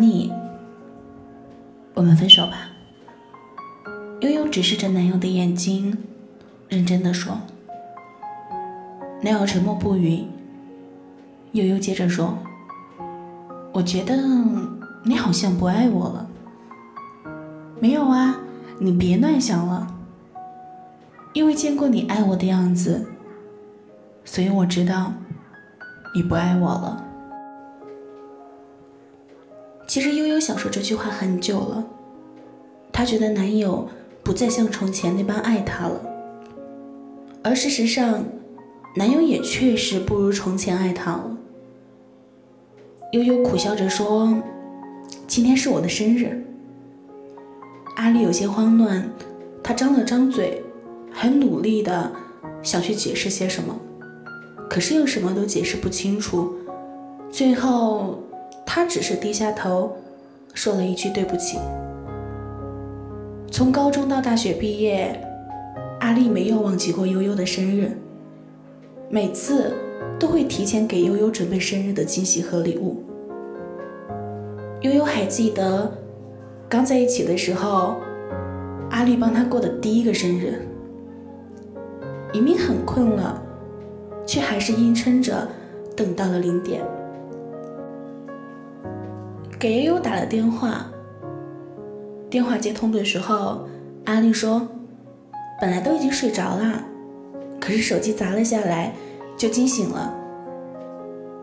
[0.00, 0.32] 你，
[1.94, 2.68] 我们分手吧。
[4.20, 5.98] 悠悠直视着男友的眼睛，
[6.68, 7.38] 认真的说。
[9.22, 10.24] 男友沉默不语。
[11.52, 12.38] 悠悠接着说
[13.72, 14.16] ：“我觉得
[15.04, 16.26] 你好像不爱我了。”
[17.78, 18.36] 没有啊，
[18.78, 19.88] 你别乱想了。
[21.32, 23.06] 因为见过你爱我的样子，
[24.24, 25.12] 所以我知道
[26.14, 27.04] 你不爱我了。
[29.92, 31.84] 其实悠悠想说这句话很久了，
[32.90, 33.86] 她觉得男友
[34.22, 36.00] 不再像从前那般爱她了，
[37.42, 38.24] 而事实上，
[38.96, 41.36] 男友也确实不如从前爱她了。
[43.12, 44.34] 悠悠苦笑着说
[45.28, 46.42] ：“今天是我的生日。”
[47.96, 49.06] 阿丽有些慌乱，
[49.62, 50.62] 她张了张嘴，
[51.12, 52.10] 很努力的
[52.62, 53.78] 想去解释些什么，
[54.70, 56.50] 可是又什么都解释不清楚。
[57.30, 58.18] 最后，
[58.66, 59.96] 他只是低下头，
[60.54, 61.58] 说了一句“对不起”。
[63.50, 65.20] 从高中到大学毕业，
[66.00, 67.92] 阿丽没有忘记过悠悠的生日，
[69.08, 69.72] 每次。
[70.18, 73.02] 都会提前给悠悠准备生日的惊喜和礼物。
[74.82, 75.92] 悠悠还记得，
[76.68, 77.96] 刚在一起的时候，
[78.90, 80.60] 阿丽帮他过的第一个生日。
[82.32, 83.42] 明明很困了，
[84.24, 85.48] 却还是硬撑着
[85.96, 86.82] 等到了零点。
[89.62, 90.86] 给悠悠打了电话，
[92.28, 93.60] 电话接通的时候，
[94.06, 94.66] 阿丽说
[95.62, 96.82] ：“本来都已经睡着了，
[97.60, 98.92] 可是手机砸了下来。”
[99.38, 100.12] 就惊醒了，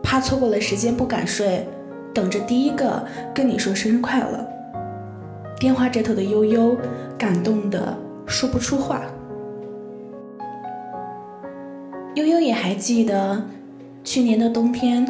[0.02, 1.66] 怕错过了时间不敢睡，
[2.12, 3.02] 等着第一个
[3.34, 4.46] 跟你说生日快乐。
[5.58, 6.76] 电话这头的悠悠
[7.16, 9.02] 感动的说不出话。
[12.16, 13.42] 悠悠也还记得，
[14.04, 15.06] 去年的冬天，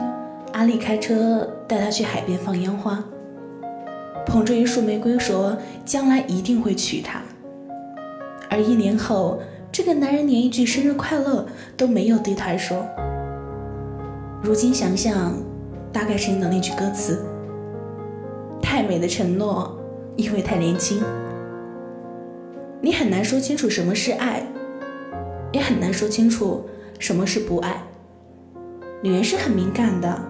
[0.53, 3.04] 阿丽开车带她去海边放烟花，
[4.26, 7.22] 捧着一束玫瑰说将来一定会娶她，
[8.50, 9.41] 而一年后。
[9.72, 12.84] 这个男人连一句生日快乐都没有对她说。
[14.42, 15.32] 如今想想，
[15.92, 17.25] 大概是因了那句歌词
[18.60, 19.78] ：“太美的承诺，
[20.16, 21.00] 因为太年轻。”
[22.82, 24.42] 你很难说清楚什么是爱，
[25.52, 27.81] 也很难说清楚什么是不爱。
[29.04, 30.20] 女人是很敏感的，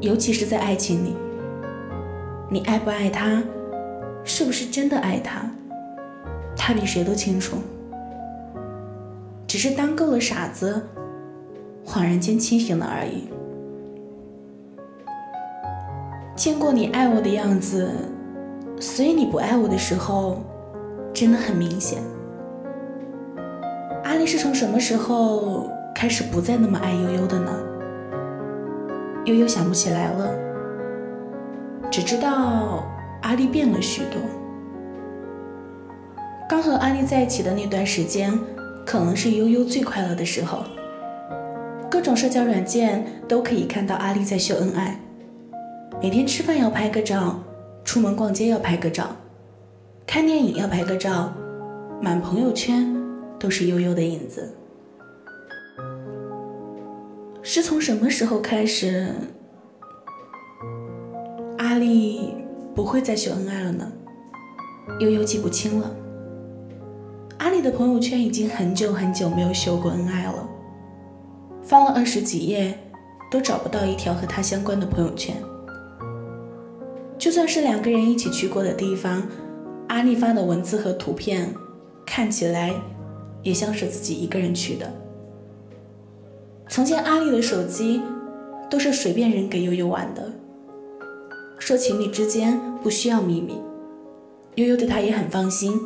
[0.00, 1.14] 尤其是在爱情里。
[2.50, 3.42] 你爱不爱他，
[4.22, 5.50] 是不是真的爱他，
[6.56, 7.56] 他比谁都清楚。
[9.46, 10.82] 只是当够了傻子，
[11.86, 13.28] 恍然间清醒了而已。
[16.36, 17.90] 见过你爱我的样子，
[18.80, 20.42] 所以你不爱我的时候，
[21.12, 22.02] 真的很明显。
[24.04, 27.52] 阿丽是从什么时候开始不再那么爱悠悠的呢？
[29.24, 30.30] 悠悠想不起来了，
[31.90, 32.84] 只知道
[33.22, 34.20] 阿丽变了许多。
[36.48, 38.38] 刚和阿丽在一起的那段时间。
[38.86, 40.58] 可能是悠悠最快乐的时候，
[41.90, 45.00] 各种社交软件都可以看到阿丽在秀恩爱，
[46.02, 47.42] 每天吃饭要拍个照，
[47.82, 49.06] 出门逛街要拍个照，
[50.06, 51.32] 看电影要拍个照，
[52.02, 52.94] 满朋友圈
[53.38, 54.54] 都是悠悠的影子。
[57.46, 59.06] 是从什么时候开始，
[61.58, 62.32] 阿丽
[62.74, 63.92] 不会再秀恩爱了呢？
[64.98, 65.94] 悠悠记不清了。
[67.36, 70.48] 阿丽的朋友圈已经很久很久没有秀过恩爱了，
[71.62, 72.78] 翻了二十几页，
[73.30, 75.36] 都找不到一条和他相关的朋友圈。
[77.18, 79.22] 就算是两个人一起去过的地方，
[79.88, 81.54] 阿丽发的文字和图片，
[82.06, 82.72] 看起来
[83.42, 84.90] 也像是自己一个人去的。
[86.68, 88.02] 从前阿丽的手机
[88.70, 90.32] 都是随便人给悠悠玩的，
[91.58, 93.60] 说情侣之间不需要秘密，
[94.56, 95.80] 悠悠对他也很放心。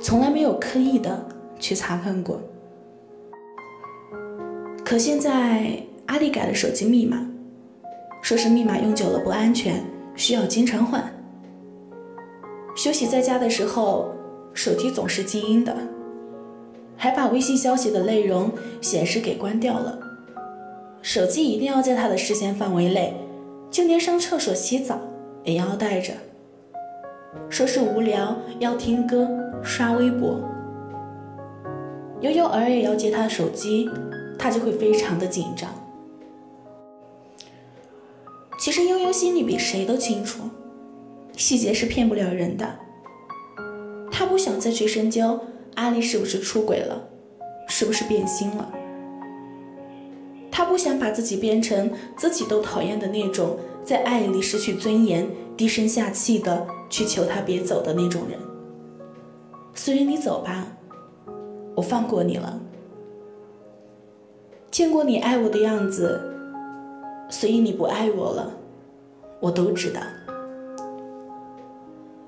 [0.00, 1.28] 从来没有刻意的
[1.60, 2.40] 去查看过，
[4.84, 7.26] 可现在阿丽改了手机密码，
[8.22, 9.84] 说是密码用久了不安全，
[10.16, 11.04] 需要经常换。
[12.74, 14.12] 休息在家的时候，
[14.54, 15.76] 手机总是静音的，
[16.96, 18.50] 还把微信消息的内容
[18.80, 19.98] 显示给关掉了。
[21.02, 23.12] 手机一定要在他的视线范围内，
[23.70, 25.00] 就连上厕所、洗澡
[25.42, 26.12] 也要带着。
[27.50, 29.28] 说是无聊要听歌、
[29.62, 30.40] 刷微博，
[32.20, 33.90] 悠悠偶尔也要接他的手机，
[34.38, 35.68] 他就会非常的紧张。
[38.58, 40.42] 其实悠悠心里比谁都清楚，
[41.36, 42.78] 细节是骗不了人的。
[44.12, 45.40] 他不想再去深究
[45.74, 47.08] 阿丽是不是出轨了，
[47.66, 48.72] 是不是变心了。
[50.52, 55.26] 他不想把自己变成自己都讨厌的那种在爱里失去尊严、
[55.56, 58.38] 低声下气的去求他别走的那种人。
[59.74, 60.66] 所以你走吧，
[61.74, 62.60] 我放过你了。
[64.70, 66.20] 见过你爱我的样子，
[67.30, 68.52] 所以你不爱我了，
[69.40, 70.00] 我都知道。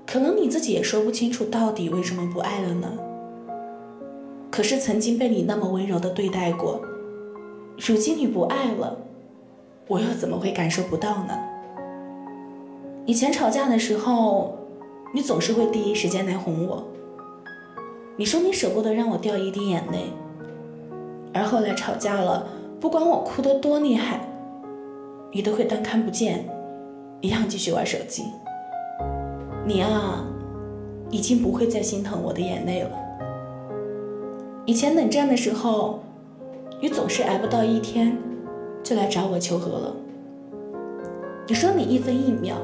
[0.06, 2.90] 可能你自己也说不清楚到底为什么不爱了呢？
[4.50, 6.80] 可是曾经被你那么温柔的对待过，
[7.76, 8.96] 如今你不爱了，
[9.88, 11.36] 我又怎么会感受不到呢？
[13.04, 14.56] 以前吵架的时候，
[15.12, 16.84] 你总是会第一时间来哄我。
[18.16, 20.04] 你说你舍不得让我掉一滴眼泪，
[21.32, 22.46] 而后来吵架了，
[22.80, 24.20] 不管我哭得多厉害，
[25.32, 26.48] 你都会当看不见，
[27.20, 28.22] 一样继续玩手机。
[29.66, 30.24] 你啊，
[31.10, 32.90] 已经不会再心疼我的眼泪了。
[34.64, 36.03] 以前冷战的时候，
[36.80, 38.16] 你总是挨不到一天，
[38.82, 39.96] 就来找我求和了。
[41.46, 42.56] 你说你一分一秒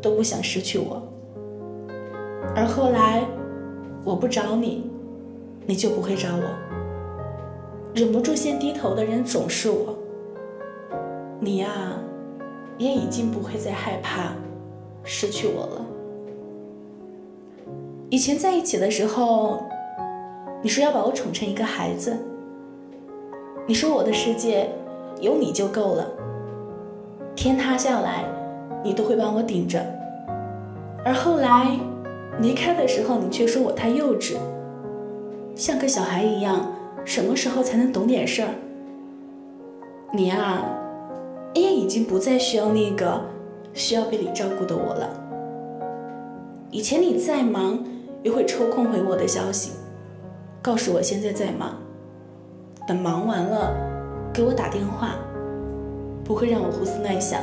[0.00, 1.02] 都不想失去我，
[2.56, 3.24] 而后来。
[4.04, 4.90] 我不找你，
[5.64, 6.42] 你就不会找我。
[7.94, 9.96] 忍不住先低头的人总是我。
[11.38, 11.92] 你呀，
[12.78, 14.32] 也已经不会再害怕
[15.04, 15.86] 失去我了。
[18.10, 19.62] 以前在一起的时候，
[20.62, 22.18] 你说要把我宠成一个孩子。
[23.66, 24.68] 你说我的世界
[25.20, 26.06] 有你就够了，
[27.34, 28.24] 天塌下来
[28.84, 29.80] 你都会帮我顶着。
[31.04, 31.78] 而后来。
[32.40, 34.36] 离开的时候，你却说我太幼稚，
[35.54, 36.72] 像个小孩一样。
[37.04, 38.48] 什么时候才能懂点事儿？
[40.12, 40.64] 你啊，
[41.52, 43.20] 也已经不再需要那个
[43.74, 45.10] 需要被你照顾的我了。
[46.70, 47.84] 以前你再忙，
[48.22, 49.72] 也会抽空回我的消息，
[50.62, 51.81] 告诉我现在在忙。
[52.86, 53.74] 等忙完了，
[54.32, 55.16] 给我打电话，
[56.24, 57.40] 不会让我胡思乱想。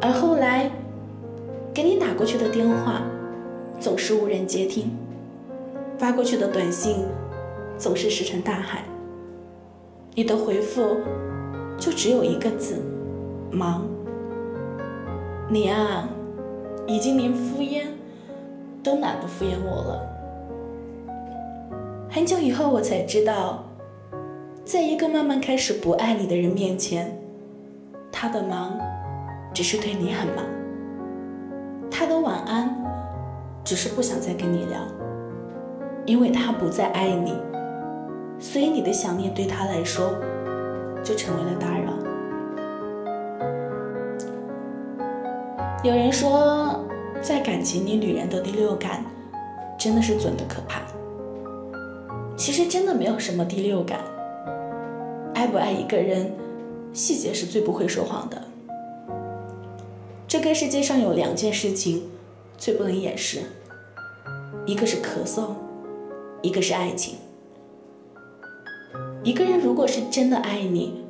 [0.00, 0.70] 而后来，
[1.74, 3.02] 给你打过去的电话。
[3.80, 4.90] 总是无人接听，
[5.98, 7.06] 发过去的短信
[7.76, 8.82] 总是石沉大海。
[10.16, 10.96] 你的回复
[11.78, 12.82] 就只有一个字：
[13.52, 13.86] 忙。
[15.48, 16.08] 你啊，
[16.88, 17.84] 已经连敷衍
[18.82, 20.02] 都懒得敷衍我了。
[22.10, 23.62] 很久以后，我才知道，
[24.68, 27.18] 在一个慢慢开始不爱你的人面前，
[28.12, 28.78] 他的忙
[29.54, 30.44] 只是对你很忙，
[31.90, 32.76] 他的晚安。
[33.64, 34.78] 只是不想再跟你聊，
[36.04, 37.34] 因为他不再爱你，
[38.38, 40.10] 所以你的想念对他来说
[41.02, 41.92] 就成为了打扰。
[45.82, 46.84] 有人说，
[47.22, 49.02] 在感情里，女人的第六感
[49.78, 50.82] 真的是准的可怕。
[52.36, 53.98] 其实真的没有什么第六感，
[55.38, 56.32] 爱不爱一个人，
[56.92, 58.42] 细节是最不会说谎的。
[60.26, 62.02] 这个世界上有两件事情
[62.56, 63.42] 最不能掩饰。
[64.66, 65.50] 一个是咳嗽，
[66.42, 67.18] 一个是爱情。
[69.22, 71.04] 一个人如果是真的爱你，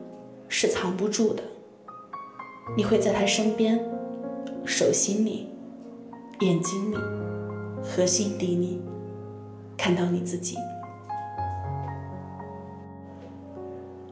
[0.47, 1.43] 是藏不住的。
[2.77, 3.83] 你会在他身边，
[4.63, 5.49] 手心里、
[6.41, 6.97] 眼睛里
[7.83, 8.83] 和心底里
[9.79, 10.59] 看到你自己。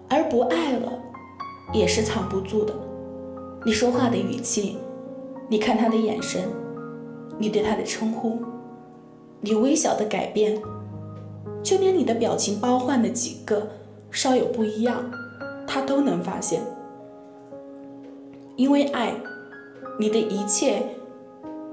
[0.09, 0.93] 而不爱了，
[1.73, 2.75] 也是藏不住的。
[3.65, 4.79] 你说话的语气，
[5.49, 6.43] 你看他的眼神，
[7.39, 8.39] 你对他的称呼。
[9.41, 10.61] 你微小的改变，
[11.63, 13.69] 就连你的表情包换的几个
[14.11, 15.11] 稍有不一样，
[15.67, 16.63] 他都能发现。
[18.57, 19.13] 因为爱，
[19.99, 20.83] 你的一切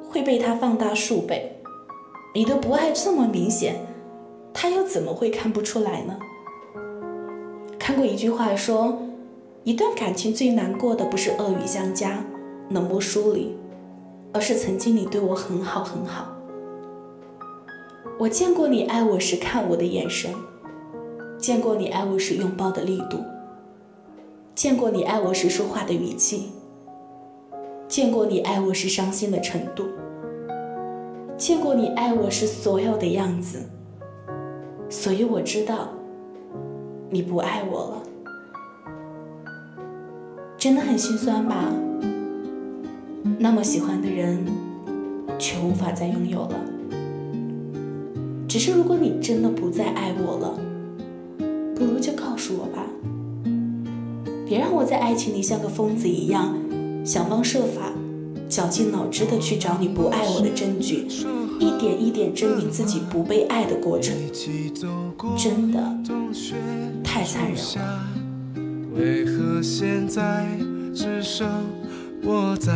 [0.10, 1.62] 会被他放大数倍。
[2.36, 3.76] 你的不爱这么明显，
[4.54, 6.18] 他又怎么会看不出来呢？
[7.84, 8.98] 看过一句话说，
[9.66, 12.24] 一段感情最难过的不是恶语相加、
[12.70, 13.58] 冷漠疏离，
[14.32, 16.34] 而是曾经你对我很好很好。
[18.18, 20.34] 我见过你爱我时看我的眼神，
[21.38, 23.18] 见过你爱我时拥抱的力度，
[24.56, 26.54] 见过你爱我时说话的语气，
[27.90, 29.84] 见过你爱我时伤心的程度，
[31.36, 33.60] 见过你爱我时所有的样子。
[34.90, 35.90] 所以我知道，
[37.14, 38.02] 你不爱我了，
[40.58, 41.72] 真的很心酸吧？
[43.38, 44.44] 那么喜欢的人，
[45.38, 46.56] 却无法再拥有了。
[48.48, 50.60] 只是，如果你真的不再爱我了，
[51.76, 52.84] 不如就告诉我吧。
[54.48, 56.58] 别让我在爱情里像个疯子一样，
[57.06, 57.94] 想方设法、
[58.50, 61.06] 绞尽脑汁的去找你不爱我的证据，
[61.60, 64.16] 一点一点证明自己不被爱的过程，
[65.38, 65.80] 真的
[67.04, 68.08] 太残忍了。
[68.96, 70.48] 为何现在
[70.94, 71.48] 只剩
[72.24, 72.72] 我在？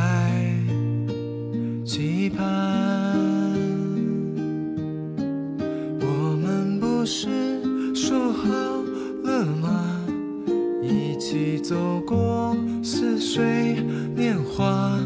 [1.85, 2.45] 期盼。
[6.01, 7.27] 我们不是
[7.95, 8.47] 说好
[9.23, 10.05] 了吗？
[10.83, 13.77] 一起走过似水
[14.15, 14.99] 年华，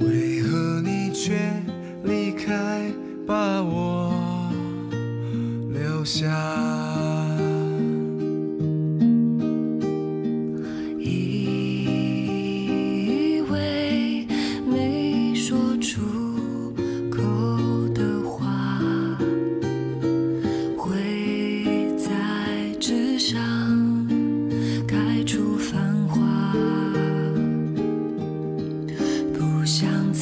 [0.00, 1.38] 为何你却
[2.02, 2.90] 离开，
[3.26, 4.12] 把我
[5.72, 6.89] 留下？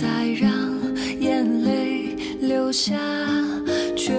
[0.09, 0.51] 再让
[1.21, 2.97] 眼泪流下，
[3.95, 4.15] 却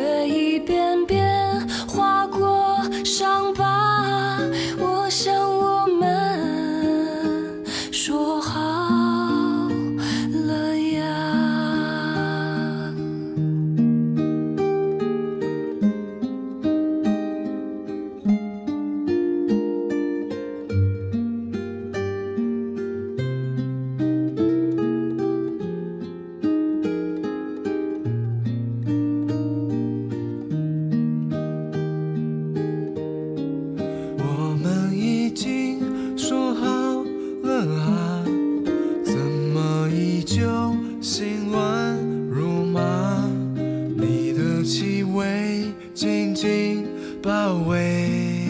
[44.70, 46.86] 气味紧紧
[47.24, 48.46] 包围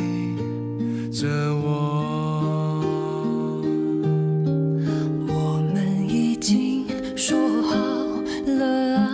[1.13, 2.83] 着我。
[5.29, 6.85] 我们已经
[7.15, 7.73] 说好
[8.45, 9.09] 了啊，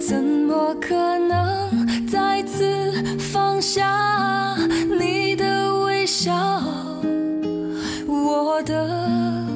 [0.00, 1.70] 怎么可能
[2.08, 4.56] 再次放下
[4.98, 6.34] 你的微笑，
[8.08, 9.46] 我的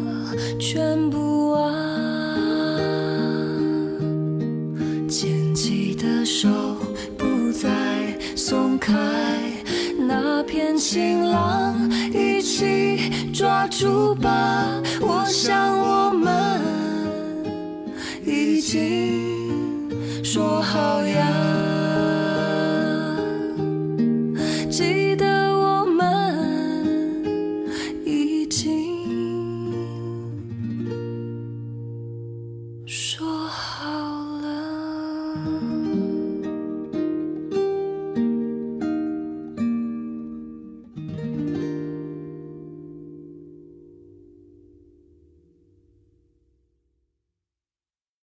[0.60, 1.83] 全部啊？
[13.76, 16.60] 住吧我想我们
[18.24, 19.90] 已经
[20.22, 21.54] 说好呀。
[24.70, 25.23] 记得